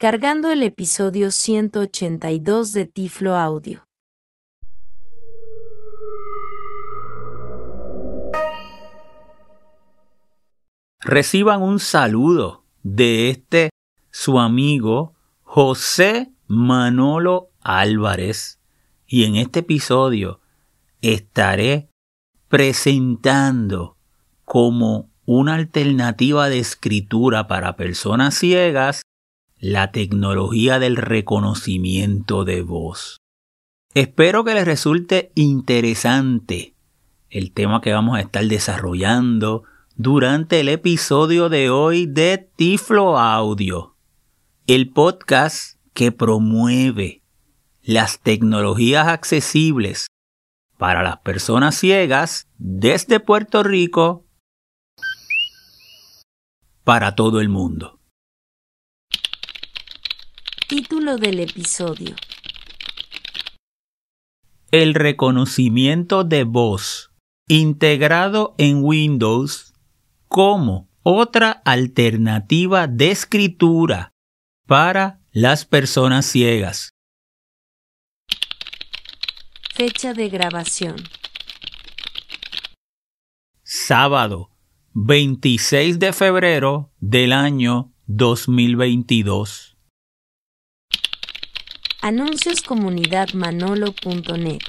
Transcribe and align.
cargando 0.00 0.52
el 0.52 0.62
episodio 0.62 1.32
182 1.32 2.72
de 2.72 2.86
Tiflo 2.86 3.34
Audio. 3.34 3.84
Reciban 11.00 11.62
un 11.62 11.80
saludo 11.80 12.62
de 12.84 13.30
este 13.30 13.70
su 14.12 14.38
amigo 14.38 15.14
José 15.42 16.30
Manolo 16.46 17.50
Álvarez 17.60 18.60
y 19.04 19.24
en 19.24 19.34
este 19.34 19.60
episodio 19.60 20.38
estaré 21.02 21.88
presentando 22.46 23.96
como 24.44 25.10
una 25.24 25.56
alternativa 25.56 26.48
de 26.48 26.60
escritura 26.60 27.48
para 27.48 27.74
personas 27.74 28.36
ciegas 28.36 29.02
la 29.60 29.90
tecnología 29.90 30.78
del 30.78 30.96
reconocimiento 30.96 32.44
de 32.44 32.62
voz. 32.62 33.18
Espero 33.94 34.44
que 34.44 34.54
les 34.54 34.64
resulte 34.64 35.32
interesante 35.34 36.74
el 37.30 37.52
tema 37.52 37.80
que 37.80 37.92
vamos 37.92 38.16
a 38.16 38.20
estar 38.20 38.44
desarrollando 38.44 39.64
durante 39.96 40.60
el 40.60 40.68
episodio 40.68 41.48
de 41.48 41.70
hoy 41.70 42.06
de 42.06 42.50
Tiflo 42.54 43.18
Audio, 43.18 43.96
el 44.68 44.90
podcast 44.90 45.78
que 45.92 46.12
promueve 46.12 47.22
las 47.82 48.20
tecnologías 48.20 49.08
accesibles 49.08 50.06
para 50.76 51.02
las 51.02 51.18
personas 51.18 51.74
ciegas 51.74 52.46
desde 52.58 53.18
Puerto 53.18 53.64
Rico 53.64 54.24
para 56.84 57.16
todo 57.16 57.40
el 57.40 57.48
mundo. 57.48 57.97
Título 60.68 61.16
del 61.16 61.40
episodio. 61.40 62.14
El 64.70 64.92
reconocimiento 64.92 66.24
de 66.24 66.44
voz 66.44 67.10
integrado 67.48 68.54
en 68.58 68.84
Windows 68.84 69.72
como 70.28 70.90
otra 71.02 71.52
alternativa 71.64 72.86
de 72.86 73.12
escritura 73.12 74.12
para 74.66 75.22
las 75.32 75.64
personas 75.64 76.26
ciegas. 76.26 76.90
Fecha 79.74 80.12
de 80.12 80.28
grabación. 80.28 80.96
Sábado 83.62 84.50
26 84.92 85.98
de 85.98 86.12
febrero 86.12 86.92
del 87.00 87.32
año 87.32 87.94
2022. 88.06 89.67
Anuncioscomunidadmanolo.net 92.08 94.62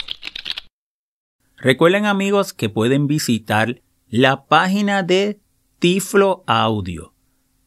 Recuerden 1.55 2.05
amigos 2.05 2.51
que 2.51 2.67
pueden 2.67 3.07
visitar 3.07 3.81
la 4.09 4.43
página 4.43 5.03
de 5.03 5.39
Tiflo 5.79 6.43
Audio 6.47 7.13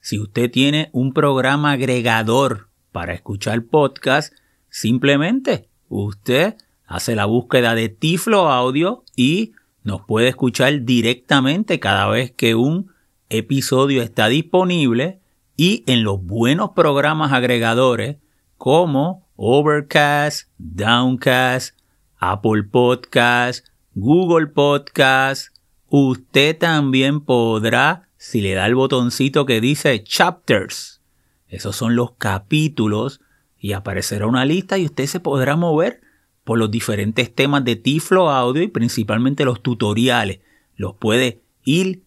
Si 0.00 0.18
usted 0.18 0.50
tiene 0.50 0.90
un 0.92 1.12
programa 1.12 1.72
agregador 1.72 2.68
para 2.90 3.14
escuchar 3.14 3.64
podcast, 3.64 4.34
simplemente 4.68 5.68
usted 5.88 6.56
hace 6.86 7.14
la 7.14 7.24
búsqueda 7.26 7.74
de 7.74 7.88
Tiflo 7.88 8.50
Audio 8.50 9.04
y 9.16 9.52
nos 9.84 10.02
puede 10.02 10.28
escuchar 10.28 10.82
directamente 10.82 11.80
cada 11.80 12.08
vez 12.08 12.32
que 12.32 12.54
un 12.54 12.92
episodio 13.28 14.02
está 14.02 14.28
disponible 14.28 15.20
y 15.56 15.84
en 15.86 16.04
los 16.04 16.22
buenos 16.22 16.70
programas 16.70 17.32
agregadores 17.32 18.16
como 18.58 19.28
Overcast, 19.36 20.48
Downcast, 20.58 21.76
Apple 22.24 22.62
Podcast, 22.62 23.66
Google 23.96 24.46
Podcast, 24.46 25.48
usted 25.88 26.56
también 26.56 27.20
podrá, 27.20 28.08
si 28.16 28.40
le 28.40 28.54
da 28.54 28.66
el 28.66 28.76
botoncito 28.76 29.44
que 29.44 29.60
dice 29.60 30.04
Chapters, 30.04 31.02
esos 31.48 31.74
son 31.74 31.96
los 31.96 32.12
capítulos 32.12 33.20
y 33.58 33.72
aparecerá 33.72 34.28
una 34.28 34.44
lista 34.44 34.78
y 34.78 34.84
usted 34.84 35.06
se 35.06 35.18
podrá 35.18 35.56
mover 35.56 36.00
por 36.44 36.58
los 36.58 36.70
diferentes 36.70 37.34
temas 37.34 37.64
de 37.64 37.74
Tiflo 37.74 38.30
Audio 38.30 38.62
y 38.62 38.68
principalmente 38.68 39.44
los 39.44 39.60
tutoriales. 39.60 40.38
Los 40.76 40.94
puede 40.94 41.42
ir 41.64 42.04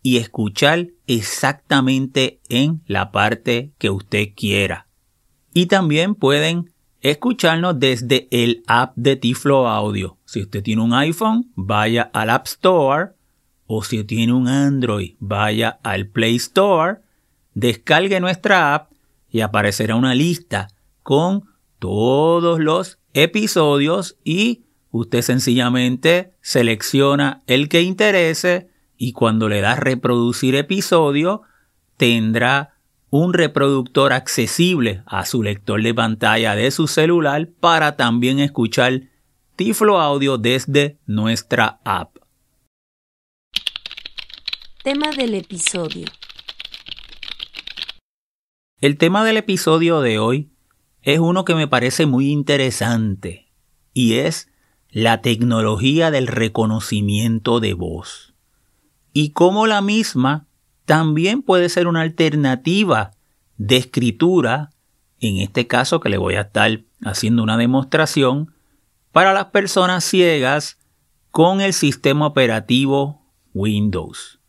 y 0.00 0.18
escuchar 0.18 0.90
exactamente 1.08 2.40
en 2.48 2.82
la 2.86 3.10
parte 3.10 3.72
que 3.78 3.90
usted 3.90 4.28
quiera. 4.36 4.86
Y 5.52 5.66
también 5.66 6.14
pueden 6.14 6.72
escucharnos 7.10 7.78
desde 7.78 8.26
el 8.30 8.64
app 8.66 8.92
de 8.96 9.14
Tiflo 9.14 9.68
Audio. 9.68 10.18
Si 10.24 10.42
usted 10.42 10.62
tiene 10.62 10.82
un 10.82 10.92
iPhone, 10.92 11.52
vaya 11.54 12.10
al 12.12 12.30
App 12.30 12.46
Store 12.46 13.10
o 13.66 13.84
si 13.84 14.02
tiene 14.04 14.32
un 14.32 14.48
Android, 14.48 15.14
vaya 15.20 15.78
al 15.84 16.08
Play 16.08 16.36
Store, 16.36 16.98
descargue 17.54 18.18
nuestra 18.18 18.74
app 18.74 18.92
y 19.30 19.40
aparecerá 19.40 19.94
una 19.94 20.14
lista 20.14 20.68
con 21.02 21.44
todos 21.78 22.58
los 22.58 22.98
episodios 23.12 24.16
y 24.24 24.64
usted 24.90 25.22
sencillamente 25.22 26.32
selecciona 26.40 27.42
el 27.46 27.68
que 27.68 27.82
interese 27.82 28.68
y 28.96 29.12
cuando 29.12 29.48
le 29.48 29.60
da 29.60 29.76
reproducir 29.76 30.56
episodio 30.56 31.42
tendrá 31.96 32.75
un 33.10 33.32
reproductor 33.32 34.12
accesible 34.12 35.02
a 35.06 35.24
su 35.24 35.42
lector 35.42 35.82
de 35.82 35.94
pantalla 35.94 36.54
de 36.54 36.70
su 36.70 36.88
celular 36.88 37.48
para 37.60 37.96
también 37.96 38.40
escuchar 38.40 39.02
Tiflo 39.54 40.00
Audio 40.00 40.38
desde 40.38 40.98
nuestra 41.06 41.80
app. 41.84 42.16
Tema 44.82 45.10
del 45.12 45.34
episodio. 45.34 46.06
El 48.80 48.98
tema 48.98 49.24
del 49.24 49.38
episodio 49.38 50.00
de 50.00 50.18
hoy 50.18 50.50
es 51.02 51.18
uno 51.18 51.44
que 51.44 51.54
me 51.54 51.68
parece 51.68 52.06
muy 52.06 52.30
interesante 52.30 53.52
y 53.92 54.14
es 54.14 54.50
la 54.90 55.22
tecnología 55.22 56.10
del 56.10 56.26
reconocimiento 56.26 57.60
de 57.60 57.74
voz 57.74 58.34
y 59.12 59.30
cómo 59.30 59.66
la 59.66 59.80
misma 59.80 60.46
también 60.86 61.42
puede 61.42 61.68
ser 61.68 61.88
una 61.88 62.00
alternativa 62.00 63.10
de 63.58 63.76
escritura, 63.76 64.70
en 65.20 65.38
este 65.38 65.66
caso 65.66 66.00
que 66.00 66.08
le 66.08 66.16
voy 66.16 66.36
a 66.36 66.42
estar 66.42 66.80
haciendo 67.04 67.42
una 67.42 67.56
demostración, 67.56 68.54
para 69.12 69.34
las 69.34 69.46
personas 69.46 70.04
ciegas 70.04 70.78
con 71.30 71.60
el 71.60 71.72
sistema 71.72 72.26
operativo 72.26 73.22
Windows. 73.52 74.40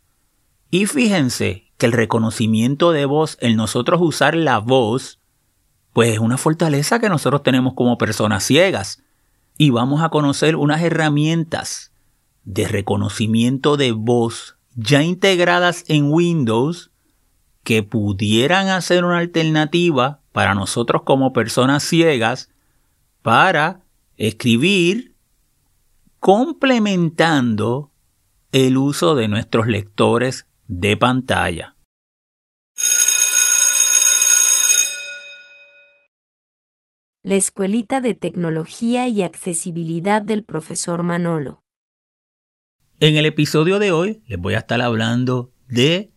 Y 0.69 0.85
fíjense 0.85 1.71
que 1.77 1.85
el 1.85 1.91
reconocimiento 1.91 2.91
de 2.91 3.05
voz, 3.05 3.37
el 3.41 3.55
nosotros 3.55 3.99
usar 4.01 4.35
la 4.35 4.59
voz, 4.59 5.19
pues 5.93 6.13
es 6.13 6.19
una 6.19 6.37
fortaleza 6.37 6.99
que 6.99 7.09
nosotros 7.09 7.43
tenemos 7.43 7.73
como 7.73 7.97
personas 7.97 8.43
ciegas. 8.43 9.01
Y 9.57 9.71
vamos 9.71 10.03
a 10.03 10.09
conocer 10.09 10.55
unas 10.55 10.81
herramientas 10.81 11.91
de 12.43 12.67
reconocimiento 12.67 13.77
de 13.77 13.91
voz 13.91 14.56
ya 14.77 15.01
integradas 15.01 15.83
en 15.87 16.11
Windows 16.11 16.91
que 17.63 17.83
pudieran 17.83 18.69
hacer 18.69 19.03
una 19.03 19.17
alternativa 19.17 20.21
para 20.31 20.53
nosotros 20.53 21.01
como 21.01 21.33
personas 21.33 21.83
ciegas 21.83 22.49
para 23.23 23.81
escribir 24.15 25.15
complementando 26.19 27.91
el 28.51 28.77
uso 28.77 29.15
de 29.15 29.27
nuestros 29.27 29.67
lectores 29.67 30.47
de 30.67 30.95
pantalla. 30.95 31.75
La 37.23 37.35
Escuelita 37.35 37.99
de 37.99 38.13
Tecnología 38.13 39.07
y 39.07 39.23
Accesibilidad 39.23 40.21
del 40.21 40.43
profesor 40.43 41.03
Manolo. 41.03 41.63
En 42.99 43.15
el 43.15 43.27
episodio 43.27 43.77
de 43.77 43.91
hoy 43.91 44.23
les 44.25 44.39
voy 44.39 44.55
a 44.55 44.59
estar 44.59 44.81
hablando 44.81 45.51
de 45.67 46.11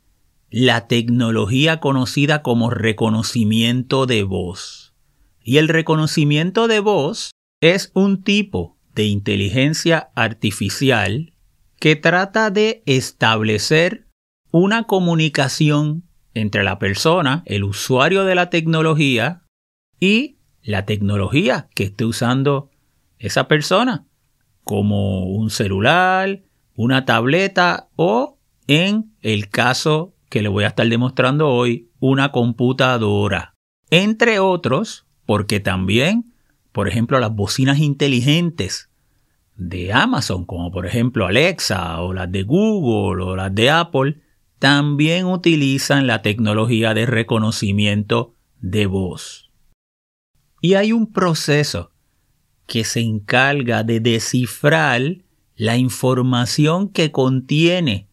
la 0.48 0.86
tecnología 0.86 1.78
conocida 1.78 2.40
como 2.40 2.70
reconocimiento 2.70 4.06
de 4.06 4.22
voz. 4.22 4.94
Y 5.42 5.58
el 5.58 5.68
reconocimiento 5.68 6.68
de 6.68 6.80
voz 6.80 7.32
es 7.60 7.90
un 7.92 8.22
tipo 8.22 8.78
de 8.94 9.04
inteligencia 9.04 10.10
artificial 10.14 11.34
que 11.78 11.96
trata 11.96 12.50
de 12.50 12.82
establecer 12.86 14.06
una 14.50 14.84
comunicación 14.84 16.04
entre 16.32 16.64
la 16.64 16.78
persona, 16.78 17.42
el 17.44 17.64
usuario 17.64 18.24
de 18.24 18.34
la 18.34 18.48
tecnología, 18.48 19.42
y 19.98 20.38
la 20.62 20.86
tecnología 20.86 21.68
que 21.74 21.84
esté 21.84 22.06
usando 22.06 22.70
esa 23.18 23.48
persona, 23.48 24.06
como 24.64 25.26
un 25.26 25.50
celular, 25.50 26.42
una 26.74 27.04
tableta 27.04 27.88
o, 27.96 28.38
en 28.66 29.12
el 29.22 29.48
caso 29.48 30.14
que 30.28 30.42
le 30.42 30.48
voy 30.48 30.64
a 30.64 30.68
estar 30.68 30.88
demostrando 30.88 31.48
hoy, 31.48 31.90
una 31.98 32.32
computadora. 32.32 33.54
Entre 33.90 34.38
otros, 34.38 35.06
porque 35.26 35.60
también, 35.60 36.32
por 36.72 36.88
ejemplo, 36.88 37.18
las 37.18 37.34
bocinas 37.34 37.78
inteligentes 37.78 38.90
de 39.56 39.92
Amazon, 39.92 40.46
como 40.46 40.70
por 40.70 40.86
ejemplo 40.86 41.26
Alexa 41.26 42.00
o 42.00 42.14
las 42.14 42.32
de 42.32 42.44
Google 42.44 43.22
o 43.22 43.36
las 43.36 43.54
de 43.54 43.70
Apple, 43.70 44.20
también 44.58 45.26
utilizan 45.26 46.06
la 46.06 46.22
tecnología 46.22 46.94
de 46.94 47.06
reconocimiento 47.06 48.34
de 48.60 48.86
voz. 48.86 49.50
Y 50.62 50.74
hay 50.74 50.92
un 50.92 51.12
proceso 51.12 51.92
que 52.66 52.84
se 52.84 53.00
encarga 53.00 53.82
de 53.82 54.00
descifrar 54.00 55.02
la 55.60 55.76
información 55.76 56.88
que 56.88 57.12
contiene 57.12 58.08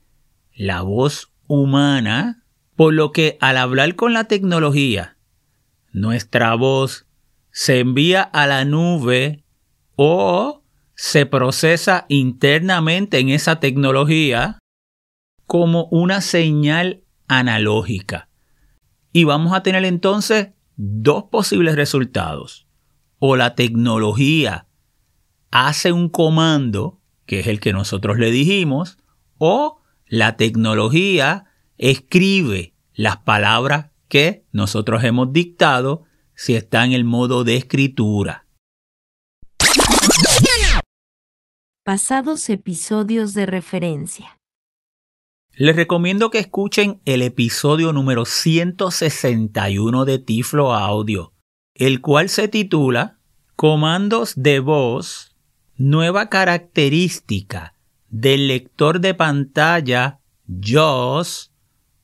la 0.53 0.81
voz 0.81 1.31
humana, 1.47 2.43
por 2.75 2.93
lo 2.93 3.13
que 3.13 3.37
al 3.39 3.55
hablar 3.55 3.95
con 3.95 4.11
la 4.11 4.25
tecnología, 4.25 5.15
nuestra 5.93 6.55
voz 6.55 7.07
se 7.49 7.79
envía 7.79 8.21
a 8.21 8.47
la 8.47 8.65
nube 8.65 9.45
o 9.95 10.61
se 10.93 11.25
procesa 11.25 12.05
internamente 12.09 13.17
en 13.19 13.29
esa 13.29 13.61
tecnología 13.61 14.59
como 15.45 15.85
una 15.85 16.19
señal 16.19 17.05
analógica. 17.29 18.27
Y 19.13 19.23
vamos 19.23 19.53
a 19.53 19.63
tener 19.63 19.85
entonces 19.85 20.49
dos 20.75 21.23
posibles 21.31 21.77
resultados 21.77 22.67
o 23.19 23.37
la 23.37 23.55
tecnología 23.55 24.67
hace 25.49 25.93
un 25.93 26.09
comando, 26.09 26.96
que 27.27 27.41
es 27.41 27.47
el 27.47 27.59
que 27.59 27.73
nosotros 27.73 28.17
le 28.17 28.31
dijimos, 28.31 28.97
o 29.37 29.81
la 30.07 30.37
tecnología 30.37 31.45
escribe 31.77 32.73
las 32.95 33.17
palabras 33.17 33.91
que 34.07 34.45
nosotros 34.51 35.03
hemos 35.03 35.31
dictado 35.31 36.05
si 36.33 36.55
está 36.55 36.85
en 36.85 36.93
el 36.93 37.03
modo 37.03 37.43
de 37.43 37.57
escritura. 37.57 38.47
Pasados 41.83 42.49
episodios 42.49 43.33
de 43.33 43.45
referencia. 43.45 44.37
Les 45.53 45.75
recomiendo 45.75 46.29
que 46.29 46.39
escuchen 46.39 47.01
el 47.05 47.21
episodio 47.21 47.91
número 47.91 48.25
161 48.25 50.05
de 50.05 50.19
Tiflo 50.19 50.73
Audio, 50.73 51.33
el 51.73 52.01
cual 52.01 52.29
se 52.29 52.47
titula 52.47 53.19
Comandos 53.55 54.33
de 54.35 54.59
voz, 54.59 55.36
nueva 55.77 56.29
característica 56.29 57.75
del 58.09 58.47
lector 58.47 58.99
de 58.99 59.13
pantalla 59.13 60.19
JAWS 60.47 61.51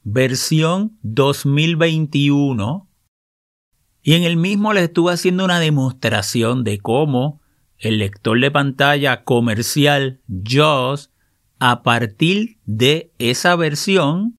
versión 0.03 0.97
2021 1.01 2.87
y 4.03 4.13
en 4.13 4.23
el 4.23 4.37
mismo 4.37 4.73
les 4.73 4.83
estuve 4.83 5.13
haciendo 5.13 5.45
una 5.45 5.59
demostración 5.59 6.63
de 6.63 6.77
cómo 6.79 7.41
el 7.79 7.97
lector 7.97 8.39
de 8.39 8.51
pantalla 8.51 9.23
comercial 9.23 10.21
JAWS 10.27 11.09
a 11.57 11.81
partir 11.81 12.59
de 12.65 13.11
esa 13.17 13.55
versión 13.55 14.35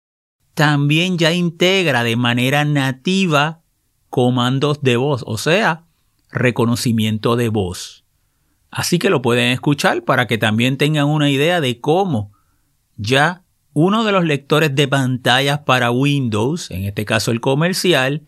también 0.53 1.17
ya 1.17 1.33
integra 1.33 2.03
de 2.03 2.15
manera 2.15 2.63
nativa 2.63 3.63
comandos 4.09 4.81
de 4.81 4.95
voz, 4.95 5.23
o 5.27 5.37
sea, 5.37 5.83
reconocimiento 6.31 7.35
de 7.35 7.49
voz. 7.49 8.04
Así 8.75 8.99
que 8.99 9.09
lo 9.09 9.21
pueden 9.21 9.53
escuchar 9.53 10.03
para 10.03 10.27
que 10.27 10.37
también 10.37 10.75
tengan 10.77 11.05
una 11.05 11.29
idea 11.29 11.61
de 11.61 11.79
cómo 11.79 12.33
ya 12.97 13.45
uno 13.71 14.03
de 14.03 14.11
los 14.11 14.25
lectores 14.25 14.75
de 14.75 14.85
pantallas 14.85 15.59
para 15.59 15.91
Windows, 15.91 16.69
en 16.71 16.83
este 16.83 17.05
caso 17.05 17.31
el 17.31 17.39
comercial, 17.39 18.27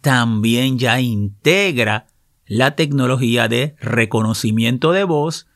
también 0.00 0.78
ya 0.78 0.98
integra 1.02 2.06
la 2.46 2.74
tecnología 2.74 3.48
de 3.48 3.76
reconocimiento 3.80 4.92
de 4.92 5.04
voz 5.04 5.46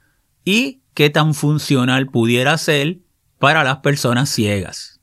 y 0.44 0.82
qué 0.92 1.08
tan 1.08 1.32
funcional 1.32 2.06
pudiera 2.06 2.58
ser 2.58 2.98
para 3.38 3.64
las 3.64 3.78
personas 3.78 4.28
ciegas. 4.28 5.00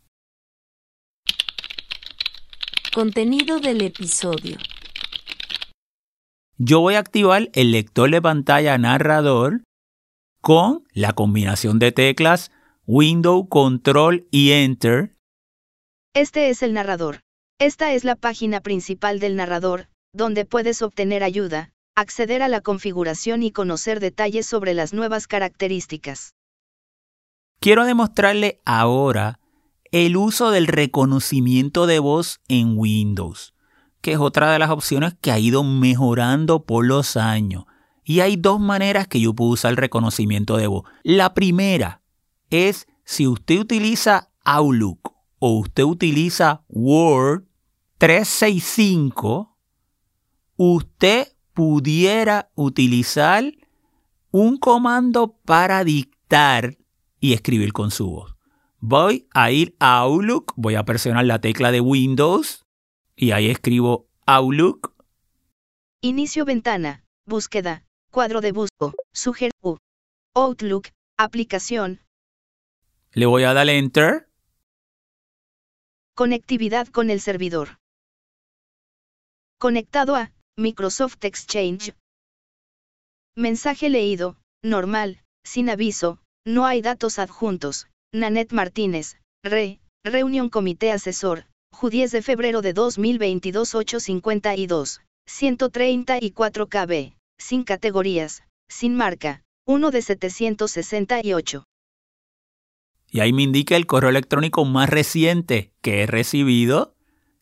Contenido 2.94 3.60
del 3.60 3.82
episodio. 3.82 4.58
Yo 6.66 6.80
voy 6.80 6.96
a 6.96 7.00
activar 7.00 7.50
el 7.52 7.74
lector 7.74 8.10
de 8.10 8.22
pantalla 8.22 8.78
narrador 8.78 9.66
con 10.40 10.86
la 10.94 11.12
combinación 11.12 11.78
de 11.78 11.92
teclas 11.92 12.52
Window, 12.86 13.50
Control 13.50 14.30
y 14.32 14.52
Enter. 14.52 15.14
Este 16.14 16.50
es 16.50 16.64
el 16.64 16.74
narrador. 16.74 17.20
Esta 17.60 17.92
es 17.92 18.06
la 18.06 18.16
página 18.16 18.62
principal 18.62 19.20
del 19.20 19.36
narrador, 19.36 19.90
donde 20.14 20.46
puedes 20.46 20.82
obtener 20.82 21.22
ayuda, 21.22 21.74
acceder 21.96 22.42
a 22.42 22.48
la 22.48 22.62
configuración 22.62 23.44
y 23.44 23.52
conocer 23.52 24.00
detalles 24.00 24.46
sobre 24.46 24.74
las 24.74 24.94
nuevas 24.94 25.28
características. 25.28 26.32
Quiero 27.60 27.84
demostrarle 27.84 28.62
ahora 28.64 29.42
el 29.92 30.16
uso 30.16 30.50
del 30.50 30.68
reconocimiento 30.68 31.88
de 31.88 32.00
voz 32.00 32.40
en 32.48 32.78
Windows, 32.78 33.54
que 34.04 34.12
es 34.12 34.20
otra 34.20 34.52
de 34.52 34.60
las 34.60 34.70
opciones 34.70 35.16
que 35.22 35.32
ha 35.32 35.40
ido 35.40 35.64
mejorando 35.64 36.66
por 36.66 36.86
los 36.86 37.16
años. 37.16 37.64
Y 38.04 38.20
hay 38.20 38.36
dos 38.36 38.60
maneras 38.60 39.08
que 39.08 39.22
yo 39.22 39.34
puedo 39.34 39.52
usar 39.52 39.72
el 39.72 39.78
reconocimiento 39.78 40.58
de 40.58 40.68
voz. 40.68 40.84
La 41.04 41.34
primera 41.34 42.02
es 42.50 42.86
si 43.06 43.28
usted 43.28 43.62
utiliza 43.62 44.30
Outlook 44.44 45.14
o 45.40 45.58
usted 45.58 45.84
utiliza 45.84 46.66
Word 46.68 47.46
365, 47.98 49.58
usted 50.58 51.30
pudiera 51.54 52.52
utilizar 52.56 53.54
un 54.32 54.58
comando 54.58 55.38
para 55.46 55.86
dictar 55.86 56.78
y 57.22 57.32
escribir 57.32 57.72
con 57.72 57.90
su 57.90 58.10
voz. 58.10 58.36
Voy 58.80 59.30
a 59.34 59.50
ir 59.52 59.78
a 59.80 60.00
Outlook, 60.00 60.52
voy 60.58 60.76
a 60.76 60.84
presionar 60.84 61.24
la 61.24 61.40
tecla 61.40 61.72
de 61.72 61.80
Windows 61.80 62.63
y 63.16 63.32
ahí 63.32 63.50
escribo 63.50 64.08
Outlook. 64.26 64.94
Inicio 66.02 66.46
ventana, 66.46 67.04
búsqueda, 67.26 67.86
cuadro 68.12 68.42
de 68.42 68.52
busco, 68.52 68.94
sugerir, 69.14 69.54
Outlook, 70.36 70.90
aplicación. 71.18 72.02
Le 73.12 73.26
voy 73.26 73.44
a 73.44 73.54
dar 73.54 73.70
Enter. 73.70 74.28
Conectividad 76.16 76.88
con 76.88 77.10
el 77.10 77.22
servidor. 77.22 77.80
Conectado 79.60 80.16
a 80.16 80.34
Microsoft 80.58 81.24
Exchange. 81.24 81.96
Mensaje 83.36 83.90
leído, 83.90 84.38
normal, 84.62 85.24
sin 85.44 85.70
aviso, 85.70 86.20
no 86.46 86.66
hay 86.66 86.82
datos 86.82 87.18
adjuntos. 87.20 87.88
Nanette 88.14 88.54
Martínez, 88.54 89.18
Re, 89.44 89.80
Reunión 90.04 90.50
Comité 90.50 90.92
Asesor, 90.92 91.46
Ju 91.74 91.90
de 91.90 92.22
febrero 92.22 92.62
de 92.62 92.72
2022 92.72 93.74
852, 93.74 95.02
134 95.26 96.70
KB, 96.70 97.14
sin 97.38 97.64
categorías, 97.64 98.44
sin 98.70 98.96
marca, 98.96 99.42
1 99.66 99.90
de 99.90 100.02
768. 100.04 101.64
Y 103.10 103.20
ahí 103.20 103.34
me 103.34 103.42
indica 103.42 103.76
el 103.76 103.88
correo 103.88 104.12
electrónico 104.12 104.64
más 104.66 104.88
reciente 104.88 105.74
que 105.82 106.04
he 106.04 106.06
recibido. 106.06 106.96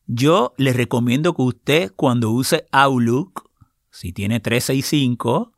Yo 0.08 0.54
les 0.58 0.78
recomiendo 0.78 1.34
que 1.34 1.42
usted 1.42 1.92
cuando 1.96 2.32
use 2.32 2.66
Outlook, 2.72 3.52
si 3.92 4.14
tiene 4.14 4.40
365, 4.40 5.52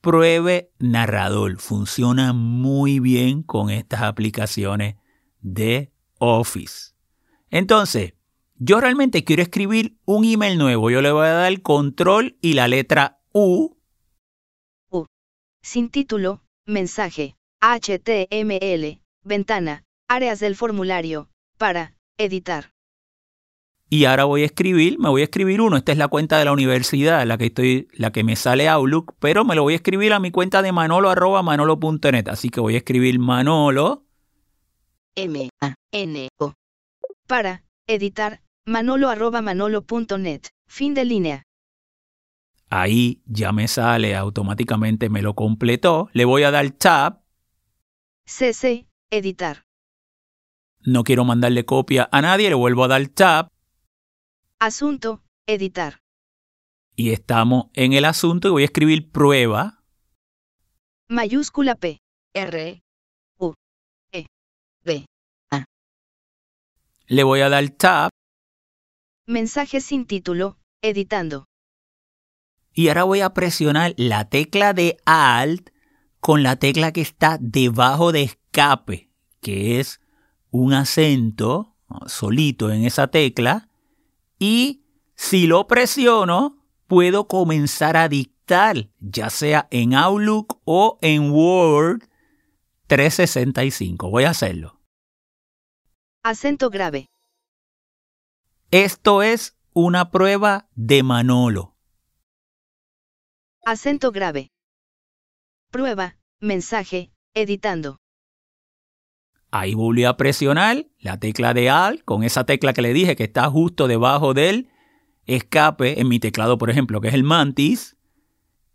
pruebe 0.00 0.70
narrador. 0.78 1.58
Funciona 1.58 2.32
muy 2.32 3.00
bien 3.00 3.42
con 3.42 3.70
estas 3.70 4.02
aplicaciones 4.02 4.94
de 5.40 5.92
Office. 6.18 6.95
Entonces, 7.50 8.14
yo 8.58 8.80
realmente 8.80 9.24
quiero 9.24 9.42
escribir 9.42 9.98
un 10.04 10.24
email 10.24 10.58
nuevo. 10.58 10.90
Yo 10.90 11.02
le 11.02 11.12
voy 11.12 11.26
a 11.26 11.32
dar 11.32 11.52
el 11.52 11.62
control 11.62 12.36
y 12.40 12.54
la 12.54 12.68
letra 12.68 13.20
U. 13.32 13.76
U. 14.90 15.04
Sin 15.62 15.90
título, 15.90 16.42
mensaje, 16.64 17.36
HTML, 17.60 19.00
ventana, 19.22 19.84
áreas 20.08 20.40
del 20.40 20.56
formulario, 20.56 21.28
para, 21.58 21.94
editar. 22.18 22.72
Y 23.88 24.04
ahora 24.06 24.24
voy 24.24 24.42
a 24.42 24.46
escribir, 24.46 24.98
me 24.98 25.08
voy 25.08 25.20
a 25.20 25.24
escribir 25.24 25.60
uno. 25.60 25.76
Esta 25.76 25.92
es 25.92 25.98
la 25.98 26.08
cuenta 26.08 26.38
de 26.38 26.44
la 26.44 26.52
universidad, 26.52 27.24
la 27.24 27.38
que 27.38 27.46
estoy, 27.46 27.88
la 27.92 28.10
que 28.10 28.24
me 28.24 28.34
sale 28.34 28.68
Outlook, 28.68 29.14
pero 29.20 29.44
me 29.44 29.54
lo 29.54 29.62
voy 29.62 29.74
a 29.74 29.76
escribir 29.76 30.12
a 30.12 30.18
mi 30.18 30.32
cuenta 30.32 30.60
de 30.60 30.72
manolo 30.72 31.08
arroba 31.08 31.42
manolo.net. 31.42 32.28
Así 32.28 32.48
que 32.48 32.60
voy 32.60 32.74
a 32.74 32.78
escribir 32.78 33.20
manolo. 33.20 34.04
M 35.14 35.48
A 35.60 35.74
N 35.92 36.28
O. 36.38 36.52
Para 37.26 37.64
editar 37.88 38.40
manolo 38.64 39.08
arroba 39.08 39.42
manolo.net. 39.42 40.42
Fin 40.68 40.94
de 40.94 41.04
línea. 41.04 41.42
Ahí 42.68 43.22
ya 43.26 43.52
me 43.52 43.68
sale 43.68 44.16
automáticamente, 44.16 45.08
me 45.08 45.22
lo 45.22 45.34
completó. 45.34 46.08
Le 46.12 46.24
voy 46.24 46.42
a 46.42 46.50
dar 46.50 46.68
tab. 46.70 47.22
CC, 48.26 48.88
editar. 49.10 49.64
No 50.80 51.04
quiero 51.04 51.24
mandarle 51.24 51.64
copia 51.64 52.08
a 52.10 52.22
nadie, 52.22 52.48
le 52.48 52.54
vuelvo 52.54 52.84
a 52.84 52.88
dar 52.88 53.06
tab. 53.08 53.50
Asunto, 54.58 55.22
editar. 55.46 56.00
Y 56.96 57.10
estamos 57.10 57.66
en 57.74 57.92
el 57.92 58.04
asunto 58.04 58.48
y 58.48 58.50
voy 58.52 58.62
a 58.62 58.66
escribir 58.66 59.10
prueba. 59.10 59.84
Mayúscula 61.08 61.74
P. 61.76 62.00
R. 62.34 62.82
Le 67.08 67.22
voy 67.22 67.40
a 67.40 67.48
dar 67.48 67.68
tab. 67.70 68.10
Mensaje 69.26 69.80
sin 69.80 70.06
título, 70.06 70.58
editando. 70.82 71.44
Y 72.72 72.88
ahora 72.88 73.04
voy 73.04 73.20
a 73.20 73.30
presionar 73.30 73.94
la 73.96 74.28
tecla 74.28 74.72
de 74.72 74.96
Alt 75.04 75.70
con 76.18 76.42
la 76.42 76.56
tecla 76.56 76.92
que 76.92 77.00
está 77.00 77.38
debajo 77.40 78.10
de 78.10 78.24
escape, 78.24 79.10
que 79.40 79.78
es 79.78 80.00
un 80.50 80.72
acento 80.74 81.76
solito 82.06 82.72
en 82.72 82.84
esa 82.84 83.06
tecla. 83.06 83.68
Y 84.38 84.82
si 85.14 85.46
lo 85.46 85.68
presiono, 85.68 86.58
puedo 86.88 87.28
comenzar 87.28 87.96
a 87.96 88.08
dictar, 88.08 88.90
ya 88.98 89.30
sea 89.30 89.68
en 89.70 89.94
Outlook 89.94 90.60
o 90.64 90.98
en 91.02 91.30
Word 91.30 92.02
365. 92.88 94.10
Voy 94.10 94.24
a 94.24 94.30
hacerlo. 94.30 94.75
Acento 96.28 96.70
grave. 96.70 97.08
Esto 98.72 99.22
es 99.22 99.56
una 99.72 100.10
prueba 100.10 100.68
de 100.74 101.04
Manolo. 101.04 101.76
Acento 103.64 104.10
grave. 104.10 104.50
Prueba, 105.70 106.16
mensaje, 106.40 107.12
editando. 107.32 107.98
Ahí 109.52 109.74
volví 109.74 110.02
a 110.02 110.16
presionar 110.16 110.86
la 110.98 111.20
tecla 111.20 111.54
de 111.54 111.70
Alt 111.70 112.02
con 112.04 112.24
esa 112.24 112.44
tecla 112.44 112.72
que 112.72 112.82
le 112.82 112.92
dije 112.92 113.14
que 113.14 113.22
está 113.22 113.48
justo 113.48 113.86
debajo 113.86 114.34
del 114.34 114.68
escape 115.26 116.00
en 116.00 116.08
mi 116.08 116.18
teclado, 116.18 116.58
por 116.58 116.70
ejemplo, 116.70 117.00
que 117.00 117.06
es 117.06 117.14
el 117.14 117.22
Mantis. 117.22 117.96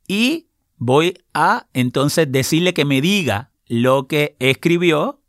Y 0.08 0.48
voy 0.78 1.22
a 1.34 1.68
entonces 1.74 2.32
decirle 2.32 2.74
que 2.74 2.86
me 2.86 3.02
diga 3.02 3.52
lo 3.68 4.08
que 4.08 4.38
escribió. 4.40 5.21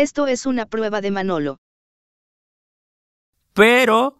Esto 0.00 0.26
es 0.28 0.46
una 0.46 0.64
prueba 0.64 1.02
de 1.02 1.10
Manolo. 1.10 1.58
Pero 3.52 4.16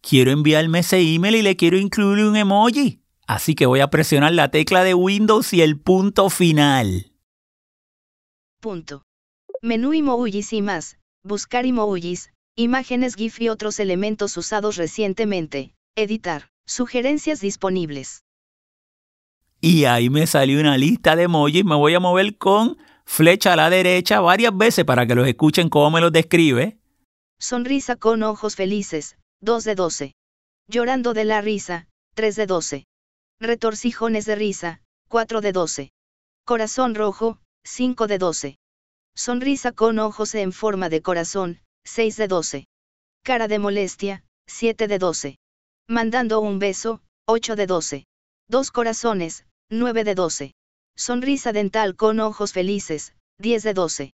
quiero 0.00 0.30
enviarme 0.30 0.78
ese 0.78 1.00
email 1.00 1.34
y 1.34 1.42
le 1.42 1.56
quiero 1.56 1.76
incluir 1.76 2.24
un 2.24 2.36
emoji. 2.36 3.00
Así 3.26 3.56
que 3.56 3.66
voy 3.66 3.80
a 3.80 3.90
presionar 3.90 4.32
la 4.32 4.52
tecla 4.52 4.84
de 4.84 4.94
Windows 4.94 5.52
y 5.52 5.60
el 5.60 5.80
punto 5.80 6.30
final. 6.30 7.10
Punto. 8.60 9.02
Menú 9.60 9.92
emojis 9.92 10.52
y 10.52 10.62
más. 10.62 10.98
Buscar 11.24 11.66
emojis, 11.66 12.30
imágenes 12.54 13.16
GIF 13.16 13.40
y 13.40 13.48
otros 13.48 13.80
elementos 13.80 14.36
usados 14.36 14.76
recientemente. 14.76 15.74
Editar. 15.96 16.46
Sugerencias 16.64 17.40
disponibles. 17.40 18.22
Y 19.60 19.86
ahí 19.86 20.10
me 20.10 20.28
salió 20.28 20.60
una 20.60 20.78
lista 20.78 21.16
de 21.16 21.24
emojis. 21.24 21.64
Me 21.64 21.74
voy 21.74 21.94
a 21.94 21.98
mover 21.98 22.38
con 22.38 22.78
flecha 23.06 23.52
a 23.52 23.56
la 23.56 23.70
derecha 23.70 24.20
varias 24.20 24.56
veces 24.56 24.84
para 24.84 25.06
que 25.06 25.14
los 25.14 25.26
escuchen 25.26 25.68
cómo 25.68 25.90
me 25.90 26.00
los 26.00 26.12
describe. 26.12 26.78
Sonrisa 27.38 27.96
con 27.96 28.22
ojos 28.22 28.56
felices. 28.56 29.16
2 29.40 29.64
de 29.64 29.74
12. 29.74 30.14
Llorando 30.68 31.14
de 31.14 31.24
la 31.24 31.40
risa. 31.40 31.88
3 32.14 32.36
de 32.36 32.46
12. 32.46 32.86
Retorcijones 33.40 34.24
de 34.24 34.36
risa. 34.36 34.80
4 35.08 35.40
de 35.40 35.52
12. 35.52 35.92
Corazón 36.44 36.94
rojo. 36.94 37.38
5 37.64 38.06
de 38.06 38.18
12. 38.18 38.58
Sonrisa 39.16 39.72
con 39.72 39.98
ojos 39.98 40.34
en 40.34 40.52
forma 40.52 40.88
de 40.88 41.00
corazón, 41.00 41.60
6 41.84 42.16
de 42.16 42.28
12. 42.28 42.66
Cara 43.22 43.48
de 43.48 43.58
molestia, 43.58 44.24
7 44.48 44.88
de 44.88 44.98
12. 44.98 45.38
Mandando 45.88 46.40
un 46.40 46.58
beso, 46.58 47.00
8 47.26 47.56
de 47.56 47.66
12. 47.66 48.06
Dos 48.48 48.70
corazones, 48.70 49.46
9 49.70 50.04
de 50.04 50.14
12. 50.14 50.54
Sonrisa 50.96 51.52
dental 51.52 51.96
con 51.96 52.20
ojos 52.20 52.52
felices, 52.52 53.16
10 53.38 53.64
de 53.64 53.74
12. 53.74 54.10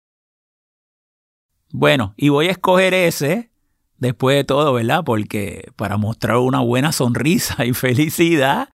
Bueno, 1.73 2.14
y 2.16 2.28
voy 2.28 2.47
a 2.47 2.52
escoger 2.52 2.94
ese, 2.94 3.50
después 3.97 4.37
de 4.37 4.44
todo, 4.44 4.73
¿verdad? 4.73 5.02
Porque 5.04 5.73
para 5.75 5.97
mostrar 5.97 6.37
una 6.37 6.61
buena 6.61 6.92
sonrisa 6.92 7.64
y 7.66 7.75
felicidad. 7.75 8.70